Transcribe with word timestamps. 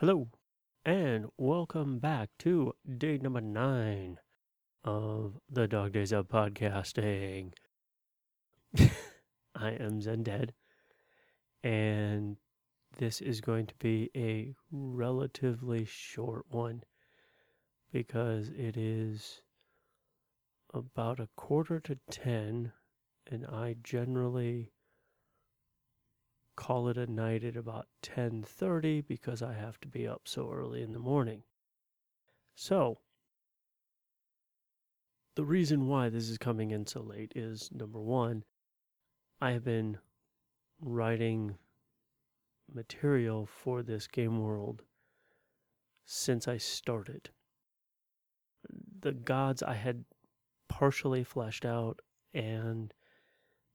Hello, 0.00 0.28
and 0.84 1.26
welcome 1.38 1.98
back 1.98 2.28
to 2.38 2.72
day 2.98 3.18
number 3.18 3.40
nine 3.40 4.20
of 4.84 5.40
the 5.50 5.66
Dog 5.66 5.90
Days 5.90 6.12
of 6.12 6.28
Podcasting. 6.28 7.52
I 9.56 9.70
am 9.70 10.00
Zendead, 10.00 10.50
and 11.64 12.36
this 12.96 13.20
is 13.20 13.40
going 13.40 13.66
to 13.66 13.74
be 13.80 14.08
a 14.14 14.54
relatively 14.70 15.84
short 15.84 16.44
one 16.48 16.84
because 17.92 18.50
it 18.50 18.76
is 18.76 19.42
about 20.72 21.18
a 21.18 21.28
quarter 21.34 21.80
to 21.80 21.98
ten, 22.08 22.70
and 23.26 23.44
I 23.46 23.74
generally 23.82 24.70
call 26.58 26.88
it 26.88 26.98
a 26.98 27.06
night 27.06 27.44
at 27.44 27.56
about 27.56 27.86
10:30 28.02 29.00
because 29.06 29.42
I 29.42 29.52
have 29.52 29.78
to 29.80 29.86
be 29.86 30.08
up 30.08 30.26
so 30.26 30.50
early 30.50 30.82
in 30.82 30.92
the 30.92 30.98
morning. 30.98 31.44
So, 32.56 32.98
the 35.36 35.44
reason 35.44 35.86
why 35.86 36.08
this 36.08 36.28
is 36.28 36.36
coming 36.36 36.72
in 36.72 36.84
so 36.84 37.00
late 37.00 37.32
is 37.36 37.70
number 37.70 38.00
1, 38.00 38.42
I 39.40 39.52
have 39.52 39.62
been 39.62 40.00
writing 40.80 41.58
material 42.66 43.46
for 43.46 43.84
this 43.84 44.08
game 44.08 44.40
world 44.40 44.82
since 46.06 46.48
I 46.48 46.56
started. 46.56 47.30
The 48.98 49.12
gods 49.12 49.62
I 49.62 49.74
had 49.74 50.06
partially 50.66 51.22
fleshed 51.22 51.64
out 51.64 52.02
and 52.34 52.92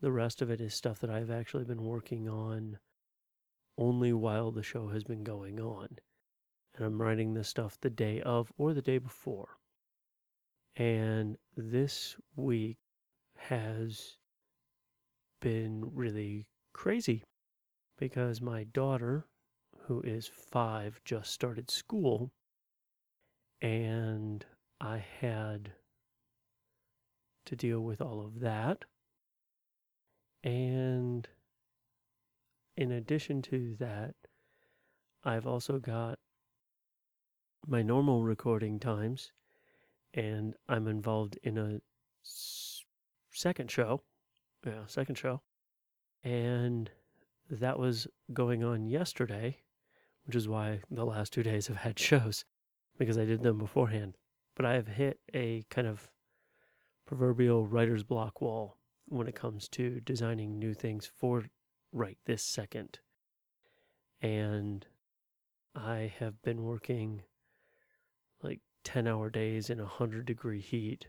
the 0.00 0.12
rest 0.12 0.42
of 0.42 0.50
it 0.50 0.60
is 0.60 0.74
stuff 0.74 1.00
that 1.00 1.10
I've 1.10 1.30
actually 1.30 1.64
been 1.64 1.84
working 1.84 2.28
on 2.28 2.78
only 3.78 4.12
while 4.12 4.50
the 4.50 4.62
show 4.62 4.88
has 4.88 5.04
been 5.04 5.24
going 5.24 5.60
on. 5.60 5.88
And 6.74 6.84
I'm 6.84 7.00
writing 7.00 7.34
this 7.34 7.48
stuff 7.48 7.78
the 7.80 7.90
day 7.90 8.20
of 8.20 8.52
or 8.58 8.74
the 8.74 8.82
day 8.82 8.98
before. 8.98 9.58
And 10.76 11.38
this 11.56 12.16
week 12.34 12.76
has 13.36 14.18
been 15.40 15.90
really 15.94 16.46
crazy 16.74 17.24
because 17.98 18.42
my 18.42 18.64
daughter, 18.64 19.24
who 19.86 20.02
is 20.02 20.26
five, 20.26 21.00
just 21.04 21.32
started 21.32 21.70
school. 21.70 22.30
And 23.62 24.44
I 24.80 25.02
had 25.20 25.72
to 27.46 27.56
deal 27.56 27.80
with 27.80 28.02
all 28.02 28.20
of 28.20 28.40
that 28.40 28.84
and 30.46 31.26
in 32.76 32.92
addition 32.92 33.42
to 33.42 33.74
that, 33.80 34.14
I've 35.24 35.46
also 35.46 35.80
got 35.80 36.20
my 37.66 37.82
normal 37.82 38.22
recording 38.22 38.78
times, 38.78 39.32
and 40.14 40.54
I'm 40.68 40.86
involved 40.86 41.36
in 41.42 41.58
a 41.58 41.80
s- 42.24 42.84
second 43.32 43.72
show. 43.72 44.02
Yeah, 44.64 44.86
second 44.86 45.16
show. 45.16 45.42
And 46.22 46.90
that 47.50 47.76
was 47.76 48.06
going 48.32 48.62
on 48.62 48.86
yesterday, 48.86 49.58
which 50.26 50.36
is 50.36 50.46
why 50.46 50.80
the 50.92 51.04
last 51.04 51.32
two 51.32 51.42
days 51.42 51.66
have 51.66 51.78
had 51.78 51.98
shows 52.08 52.44
because 52.96 53.18
I 53.18 53.24
did 53.24 53.42
them 53.42 53.58
beforehand. 53.58 54.16
But 54.54 54.64
I 54.64 54.74
have 54.74 54.86
hit 54.86 55.18
a 55.34 55.64
kind 55.70 55.88
of 55.88 56.08
proverbial 57.04 57.66
writer's 57.66 58.04
block 58.04 58.40
wall 58.40 58.75
when 59.08 59.28
it 59.28 59.34
comes 59.34 59.68
to 59.68 60.00
designing 60.00 60.58
new 60.58 60.74
things 60.74 61.06
for 61.06 61.44
right 61.92 62.18
this 62.26 62.42
second. 62.42 62.98
And 64.20 64.86
I 65.74 66.12
have 66.18 66.40
been 66.42 66.62
working 66.62 67.22
like 68.42 68.60
10 68.84 69.06
hour 69.06 69.30
days 69.30 69.70
in 69.70 69.78
100 69.78 70.26
degree 70.26 70.60
heat. 70.60 71.06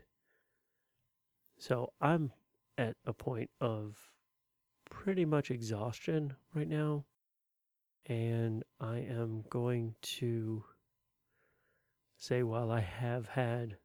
So 1.58 1.92
I'm 2.00 2.32
at 2.76 2.96
a 3.04 3.12
point 3.12 3.50
of 3.60 3.96
pretty 4.88 5.24
much 5.24 5.50
exhaustion 5.50 6.34
right 6.54 6.68
now. 6.68 7.04
And 8.06 8.62
I 8.80 8.98
am 8.98 9.44
going 9.50 9.94
to 10.02 10.64
say, 12.16 12.42
while 12.42 12.70
I 12.70 12.80
have 12.80 13.26
had 13.26 13.76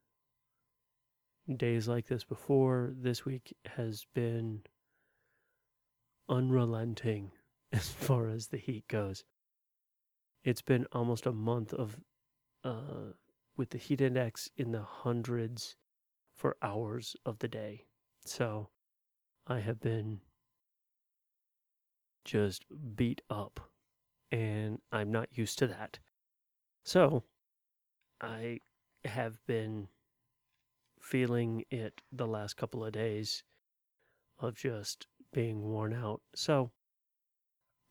days 1.57 1.87
like 1.87 2.07
this 2.07 2.23
before. 2.23 2.93
This 2.95 3.25
week 3.25 3.55
has 3.65 4.05
been 4.13 4.61
unrelenting 6.29 7.31
as 7.71 7.89
far 7.89 8.29
as 8.29 8.47
the 8.47 8.57
heat 8.57 8.87
goes. 8.87 9.23
It's 10.43 10.61
been 10.61 10.85
almost 10.91 11.25
a 11.25 11.31
month 11.31 11.73
of 11.73 11.99
uh, 12.63 13.13
with 13.55 13.69
the 13.69 13.77
heat 13.77 14.01
index 14.01 14.49
in 14.57 14.71
the 14.71 14.81
hundreds 14.81 15.75
for 16.35 16.57
hours 16.61 17.15
of 17.25 17.39
the 17.39 17.47
day. 17.47 17.85
So 18.25 18.69
I 19.47 19.59
have 19.59 19.79
been 19.79 20.19
just 22.25 22.65
beat 22.95 23.21
up 23.29 23.59
and 24.31 24.79
I'm 24.91 25.11
not 25.11 25.37
used 25.37 25.59
to 25.59 25.67
that. 25.67 25.99
So 26.83 27.23
I 28.21 28.61
have 29.05 29.37
been 29.45 29.87
feeling 31.03 31.65
it 31.69 32.01
the 32.13 32.25
last 32.25 32.55
couple 32.55 32.83
of 32.83 32.93
days 32.93 33.43
of 34.39 34.55
just 34.55 35.05
being 35.33 35.61
worn 35.61 35.93
out. 35.93 36.21
So 36.33 36.71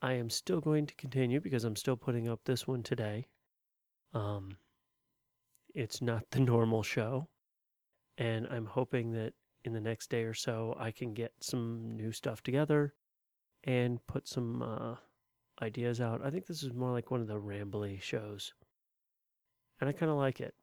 I 0.00 0.15
am 0.15 0.31
still 0.31 0.61
going 0.61 0.87
to 0.87 0.95
continue 0.95 1.41
because 1.41 1.65
I'm 1.65 1.77
still 1.77 1.97
putting 1.97 2.28
up 2.28 2.41
this 2.45 2.67
one 2.67 2.83
today. 2.83 3.28
Um, 4.15 4.56
it's 5.75 6.01
not 6.01 6.25
the 6.31 6.41
normal 6.53 6.83
show, 6.83 7.28
and 8.17 8.47
I'm 8.51 8.67
hoping 8.67 9.12
that 9.12 9.34
in 9.65 9.75
the 9.75 9.81
next 9.81 10.09
day 10.09 10.25
or 10.25 10.34
so 10.34 10.75
I 10.78 10.91
can 10.91 11.12
get 11.12 11.33
some 11.41 11.95
new 11.95 12.12
stuff 12.12 12.43
together 12.43 12.95
and 13.65 14.05
put 14.06 14.27
some 14.27 14.62
uh, 14.62 14.95
ideas 15.62 16.01
out. 16.01 16.25
I 16.25 16.31
think 16.31 16.47
this 16.47 16.62
is 16.62 16.72
more 16.72 16.91
like 16.91 17.11
one 17.11 17.21
of 17.21 17.28
the 17.28 17.39
rambly 17.39 18.01
shows, 18.01 18.55
and 19.81 19.89
I 19.89 19.93
kind 19.93 20.11
of 20.11 20.17
like 20.17 20.41
it. 20.41 20.55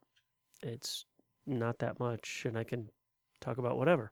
It's 0.62 1.06
not 1.58 1.80
that 1.80 2.00
much, 2.00 2.44
and 2.46 2.58
I 2.58 2.64
can 2.64 2.90
talk 3.42 3.58
about 3.58 3.78
whatever. 3.78 4.12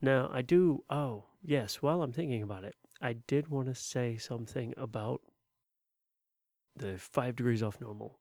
Now, 0.00 0.30
I 0.32 0.42
do, 0.42 0.84
oh, 0.90 1.24
yes, 1.42 1.80
while 1.82 2.02
I'm 2.02 2.12
thinking 2.12 2.42
about 2.42 2.64
it, 2.64 2.74
I 3.00 3.14
did 3.14 3.48
want 3.48 3.68
to 3.68 3.74
say 3.74 4.16
something 4.16 4.74
about 4.76 5.20
the 6.76 6.98
five 6.98 7.36
degrees 7.36 7.62
off 7.62 7.80
normal. 7.80 8.18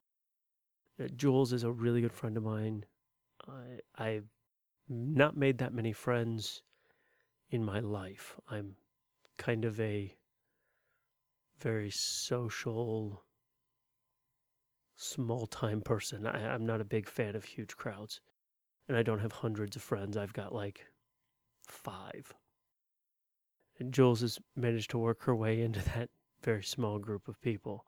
Uh, 1.00 1.08
Jules 1.16 1.52
is 1.52 1.64
a 1.64 1.72
really 1.72 2.02
good 2.02 2.14
friend 2.14 2.38
of 2.38 2.44
mine. 2.44 2.86
I, 3.48 4.04
I've 4.04 4.30
not 4.88 5.36
made 5.36 5.58
that 5.58 5.74
many 5.74 5.92
friends 5.92 6.62
in 7.50 7.64
my 7.64 7.80
life. 7.80 8.36
I'm 8.50 8.76
kind 9.38 9.66
of 9.66 9.80
a 9.80 10.16
very 11.60 11.92
social, 11.92 13.24
small 14.96 15.48
time 15.48 15.82
person. 15.82 16.26
I, 16.26 16.54
I'm 16.54 16.66
not 16.66 16.82
a 16.82 16.86
big 16.86 17.08
fan 17.08 17.36
of 17.36 17.44
huge 17.44 17.76
crowds. 17.76 18.22
And 18.88 18.98
I 18.98 19.04
don't 19.04 19.20
have 19.20 19.32
hundreds 19.32 19.76
of 19.76 19.82
friends. 19.82 20.16
I've 20.16 20.34
got 20.34 20.54
like 20.54 20.86
five. 21.68 22.34
And 23.80 23.94
Jules 23.94 24.22
has 24.22 24.40
managed 24.56 24.92
to 24.92 24.98
work 24.98 25.24
her 25.24 25.36
way 25.36 25.62
into 25.62 25.82
that 25.96 26.10
very 26.44 26.64
small 26.64 27.00
group 27.00 27.28
of 27.28 27.42
people. 27.42 27.86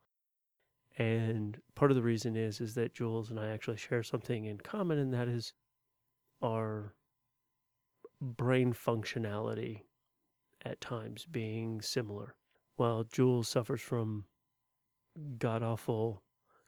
And 0.98 1.62
part 1.76 1.92
of 1.92 1.96
the 1.96 2.02
reason 2.02 2.36
is 2.36 2.60
is 2.60 2.74
that 2.74 2.96
Jules 2.96 3.30
and 3.30 3.40
I 3.40 3.50
actually 3.50 3.78
share 3.78 4.02
something 4.02 4.46
in 4.46 4.58
common, 4.58 4.98
and 4.98 5.14
that 5.14 5.28
is 5.28 5.54
our 6.42 6.96
brain 8.20 8.74
functionality 8.74 9.82
at 10.66 10.82
times 10.82 11.28
being 11.30 11.82
similar. 11.82 12.36
While 12.76 13.04
Jules 13.04 13.48
suffers 13.48 13.82
from 13.82 14.26
god 15.38 15.64
awful 15.64 16.24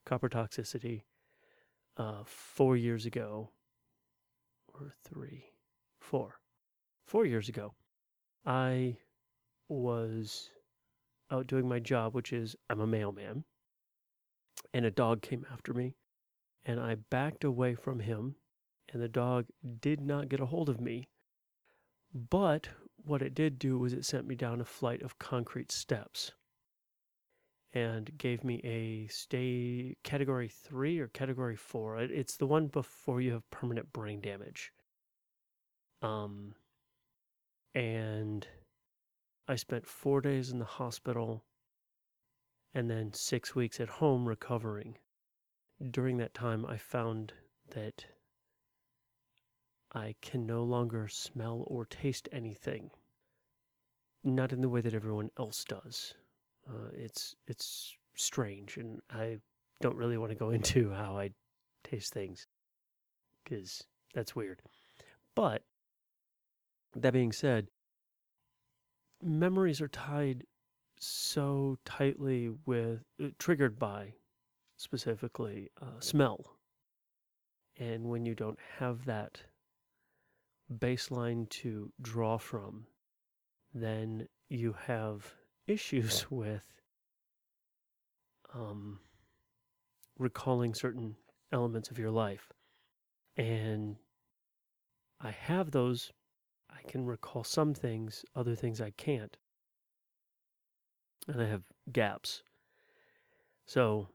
copper 0.09 0.27
toxicity 0.27 1.03
uh, 1.97 2.23
four 2.25 2.75
years 2.75 3.06
ago, 3.06 3.51
or 4.73 4.95
three, 5.03 5.51
four, 6.00 6.39
four 7.06 7.27
years 7.27 7.47
ago, 7.47 7.75
I 8.44 8.97
was 9.67 10.50
out 11.29 11.45
doing 11.45 11.69
my 11.69 11.77
job, 11.77 12.15
which 12.15 12.33
is 12.33 12.56
I'm 12.71 12.79
a 12.79 12.88
mailman, 12.88 13.44
and 14.73 14.83
a 14.83 14.89
dog 14.89 15.21
came 15.21 15.45
after 15.53 15.75
me, 15.75 15.94
and 16.65 16.79
I 16.79 16.95
backed 16.95 17.44
away 17.44 17.75
from 17.75 18.00
him, 18.00 18.35
and 18.91 19.03
the 19.03 19.07
dog 19.07 19.45
did 19.79 20.01
not 20.01 20.27
get 20.27 20.39
a 20.39 20.47
hold 20.47 20.69
of 20.69 20.81
me. 20.81 21.07
But 22.11 22.69
what 22.95 23.21
it 23.21 23.35
did 23.35 23.59
do 23.59 23.77
was 23.77 23.94
it 23.94 24.06
sent 24.06 24.25
me 24.25 24.33
down 24.33 24.59
a 24.59 24.65
flight 24.65 25.03
of 25.03 25.19
concrete 25.19 25.71
steps 25.71 26.31
and 27.74 28.18
gave 28.18 28.44
me 28.44 28.62
a 28.63 29.07
stay 29.07 29.95
category 30.04 30.48
three 30.48 31.00
or 31.00 31.07
category 31.07 31.56
four. 31.56 32.00
It's 32.00 32.38
the 32.38 32.48
one 32.48 32.68
before 32.68 33.21
you 33.21 33.33
have 33.33 33.50
permanent 33.51 33.94
brain 33.94 34.21
damage. 34.21 34.71
Um, 36.01 36.56
and 37.75 38.48
I 39.48 39.56
spent 39.56 39.86
four 39.86 40.21
days 40.21 40.51
in 40.51 40.60
the 40.60 40.66
hospital, 40.66 41.44
and 42.74 42.89
then 42.89 43.13
six 43.13 43.56
weeks 43.56 43.80
at 43.80 43.89
home 43.89 44.27
recovering. 44.27 44.98
During 45.92 46.18
that 46.18 46.33
time, 46.33 46.66
I 46.66 46.77
found 46.77 47.33
that 47.71 48.06
I 49.94 50.16
can 50.21 50.45
no 50.45 50.63
longer 50.63 51.07
smell 51.07 51.63
or 51.68 51.86
taste 51.86 52.30
anything. 52.31 52.92
Not 54.24 54.51
in 54.51 54.62
the 54.62 54.69
way 54.69 54.81
that 54.81 54.94
everyone 54.94 55.31
else 55.38 55.63
does. 55.63 56.13
Uh, 56.69 56.89
it's 56.94 57.36
it's 57.48 57.95
strange, 58.16 58.77
and 58.77 59.00
I 59.10 59.38
don't 59.81 59.95
really 59.95 60.18
want 60.18 60.31
to 60.31 60.38
go 60.38 60.50
into 60.51 60.92
how 60.92 61.18
I 61.18 61.31
taste 61.83 62.13
things 62.13 62.48
because 63.44 63.83
that's 64.13 64.36
weird. 64.36 64.62
But 65.36 65.63
that 66.95 67.13
being 67.13 67.31
said, 67.31 67.68
memories 69.21 69.81
are 69.81 69.88
tied 69.88 70.44
so 71.00 71.77
tightly 71.86 72.50
with 72.66 73.00
uh, 73.24 73.27
triggered 73.38 73.80
by 73.80 74.13
specifically 74.77 75.69
uh, 75.81 76.00
smell 76.00 76.57
and 77.77 78.04
when 78.06 78.25
you 78.25 78.36
don't 78.36 78.60
have 78.77 79.06
that 79.06 79.42
baseline 80.80 81.48
to 81.50 81.92
draw 82.01 82.38
from 82.38 82.86
then 83.74 84.27
you 84.50 84.75
have 84.86 85.33
issues 85.69 86.25
with 86.31 86.63
um, 88.54 89.00
recalling 90.18 90.74
certain 90.74 91.16
elements 91.51 91.89
of 91.89 91.98
your 91.98 92.12
life 92.12 92.51
and 93.38 93.95
i 95.21 95.31
have 95.31 95.71
those 95.71 96.12
I 96.80 96.81
can 96.89 97.06
recall 97.06 97.44
some 97.44 97.74
things, 97.74 98.24
other 98.36 98.56
things 98.56 98.80
I 98.80 98.92
can't. 98.92 99.36
And 101.27 101.42
I 101.42 101.48
have 101.48 101.63
gaps. 101.92 102.44
So 103.66 104.07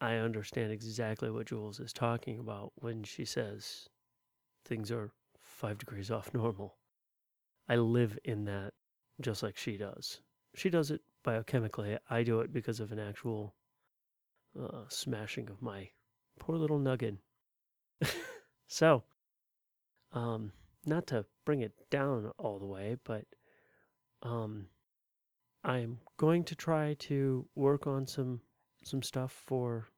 I 0.00 0.16
understand 0.16 0.72
exactly 0.72 1.30
what 1.30 1.46
Jules 1.46 1.80
is 1.80 1.92
talking 1.92 2.38
about 2.38 2.72
when 2.76 3.04
she 3.04 3.24
says 3.24 3.88
things 4.64 4.90
are 4.90 5.12
five 5.40 5.78
degrees 5.78 6.10
off 6.10 6.32
normal. 6.34 6.76
I 7.68 7.76
live 7.76 8.18
in 8.24 8.44
that 8.46 8.72
just 9.20 9.42
like 9.42 9.56
she 9.56 9.76
does. 9.76 10.20
She 10.54 10.70
does 10.70 10.90
it 10.90 11.00
biochemically. 11.24 11.98
I 12.08 12.22
do 12.22 12.40
it 12.40 12.52
because 12.52 12.80
of 12.80 12.92
an 12.92 12.98
actual 12.98 13.54
uh, 14.60 14.84
smashing 14.88 15.48
of 15.48 15.62
my 15.62 15.90
poor 16.38 16.56
little 16.56 16.78
nugget. 16.78 17.16
so, 18.66 19.04
um, 20.12 20.52
not 20.86 21.06
to 21.08 21.24
bring 21.44 21.60
it 21.60 21.72
down 21.90 22.30
all 22.38 22.58
the 22.58 22.66
way, 22.66 22.96
but 23.04 23.24
um, 24.22 24.66
I'm 25.62 25.98
going 26.16 26.44
to 26.44 26.54
try 26.54 26.94
to 27.00 27.46
work 27.54 27.86
on 27.86 28.06
some 28.06 28.40
some 28.82 29.02
stuff 29.02 29.32
for 29.46 29.88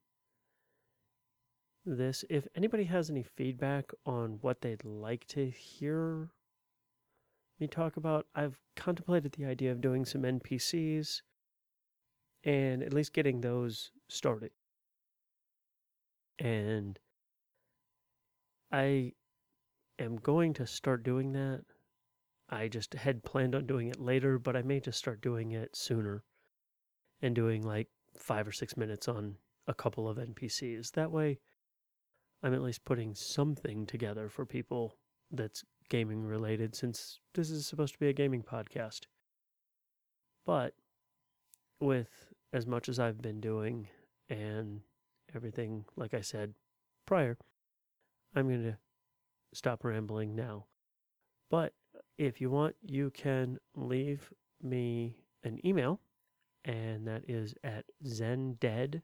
this. 1.87 2.25
If 2.29 2.49
anybody 2.57 2.85
has 2.85 3.11
any 3.11 3.23
feedback 3.23 3.93
on 4.05 4.39
what 4.41 4.61
they'd 4.61 4.85
like 4.85 5.25
to 5.29 5.49
hear 5.51 6.31
me 7.63 7.69
talk 7.69 7.97
about, 7.97 8.27
I've 8.35 8.59
contemplated 8.75 9.33
the 9.33 9.45
idea 9.45 9.71
of 9.71 9.81
doing 9.81 10.05
some 10.05 10.23
NPCs 10.23 11.23
and 12.43 12.83
at 12.83 12.93
least 12.93 13.13
getting 13.13 13.41
those 13.41 13.93
started. 14.09 14.51
And 16.41 16.99
I 18.73 19.13
am 20.01 20.17
going 20.17 20.55
to 20.55 20.67
start 20.67 21.05
doing 21.05 21.33
that. 21.35 21.63
I 22.51 22.67
just 22.67 22.95
had 22.95 23.23
planned 23.23 23.55
on 23.55 23.67
doing 23.67 23.87
it 23.87 24.01
later, 24.01 24.41
but 24.41 24.57
I 24.57 24.63
may 24.63 24.81
just 24.81 24.99
start 24.99 25.23
doing 25.23 25.53
it 25.53 25.77
sooner 25.77 26.25
and 27.23 27.33
doing 27.33 27.63
like 27.63 27.89
five 28.19 28.49
or 28.49 28.53
six 28.53 28.77
minutes 28.77 29.07
on 29.07 29.37
a 29.69 29.75
couple 29.75 30.09
of 30.09 30.19
NPCs. 30.19 30.91
That 30.93 31.13
way, 31.13 31.39
I'm 32.43 32.55
at 32.55 32.63
least 32.63 32.85
putting 32.85 33.15
something 33.15 33.87
together 33.87 34.29
for 34.29 34.45
people 34.45 34.97
that's 35.31 35.63
gaming 35.93 36.25
related 36.25 36.75
since 36.75 37.21
this 37.35 37.51
is 37.51 37.67
supposed 37.67 37.93
to 37.93 37.99
be 37.99 38.09
a 38.09 38.15
gaming 38.15 38.43
podcast. 38.43 39.01
But 40.47 40.73
with 41.81 42.09
as 42.51 42.67
much 42.67 42.89
as 42.89 42.99
I've 42.99 43.21
been 43.21 43.43
doing 43.43 43.89
and 44.31 44.81
everything, 45.35 45.85
like 45.95 46.15
I 46.15 46.23
said 46.23 46.55
prior, 47.05 47.37
I'm 48.35 48.49
going 48.49 48.63
to 48.63 48.79
stop 49.53 49.85
rambling 49.85 50.35
now. 50.35 50.65
But 51.51 51.75
if 52.17 52.41
you 52.41 52.49
want, 52.49 52.75
you 52.81 53.11
can 53.11 53.59
leave 53.77 54.33
me 54.63 55.19
an 55.45 55.61
email, 55.63 56.01
and 56.65 57.07
that 57.07 57.25
is 57.29 57.55
at 57.63 57.85
zendead 58.03 59.03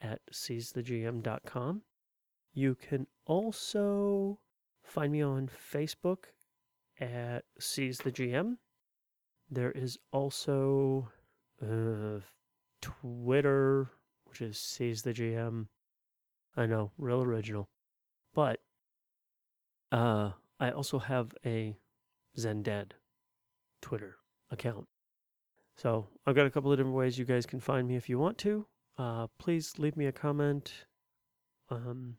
at 0.00 0.20
seizethegm.com. 0.32 1.82
You 2.54 2.74
can 2.74 3.06
also 3.24 4.40
find 4.88 5.12
me 5.12 5.22
on 5.22 5.50
Facebook 5.72 6.24
at 7.00 7.44
Seize 7.60 7.98
the 7.98 8.12
GM. 8.12 8.56
There 9.50 9.70
is 9.72 9.98
also 10.12 11.08
uh, 11.62 12.20
Twitter, 12.80 13.90
which 14.24 14.40
is 14.40 14.58
Seize 14.58 15.02
the 15.02 15.12
GM. 15.12 15.66
I 16.56 16.66
know, 16.66 16.90
real 16.98 17.22
original. 17.22 17.68
But 18.34 18.60
uh, 19.92 20.32
I 20.60 20.70
also 20.70 20.98
have 20.98 21.32
a 21.44 21.76
Zendead 22.36 22.92
Twitter 23.80 24.16
account. 24.50 24.86
So 25.76 26.08
I've 26.26 26.34
got 26.34 26.46
a 26.46 26.50
couple 26.50 26.72
of 26.72 26.78
different 26.78 26.96
ways 26.96 27.18
you 27.18 27.24
guys 27.24 27.46
can 27.46 27.60
find 27.60 27.86
me 27.86 27.96
if 27.96 28.08
you 28.08 28.18
want 28.18 28.38
to. 28.38 28.66
Uh, 28.98 29.28
please 29.38 29.74
leave 29.78 29.96
me 29.96 30.06
a 30.06 30.12
comment. 30.12 30.72
Um, 31.70 32.16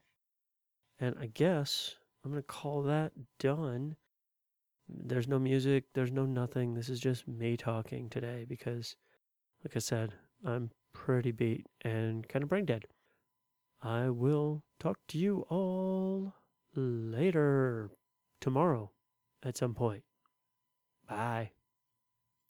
and 1.00 1.16
I 1.20 1.28
guess 1.28 1.96
I'm 2.24 2.32
going 2.32 2.42
to 2.42 2.48
call 2.48 2.84
that 2.84 3.12
done. 3.40 3.96
There's 4.88 5.28
no 5.28 5.40
music, 5.40 5.86
there's 5.94 6.12
no 6.12 6.26
nothing. 6.26 6.74
This 6.74 6.90
is 6.90 7.00
just 7.00 7.28
me 7.28 7.56
talking 7.56 8.10
today 8.10 8.46
because, 8.48 8.96
like 9.64 9.76
I 9.76 9.80
said, 9.80 10.14
I'm 10.46 10.72
pretty 10.94 11.32
beat 11.32 11.68
and 11.82 12.28
kind 12.28 12.44
of 12.44 12.50
brain 12.50 12.66
dead. 12.66 12.86
I 13.82 14.10
will 14.10 14.64
talk 14.80 14.98
to 15.10 15.18
you 15.18 15.46
all 15.50 16.34
later 16.76 17.92
tomorrow 18.42 18.92
at 19.44 19.58
some 19.58 19.74
point. 19.74 20.04
Bye. 21.08 21.52